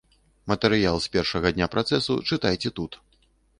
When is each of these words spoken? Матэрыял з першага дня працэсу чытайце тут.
Матэрыял 0.51 0.97
з 1.05 1.11
першага 1.17 1.53
дня 1.59 1.69
працэсу 1.77 2.19
чытайце 2.29 2.75
тут. 2.83 3.01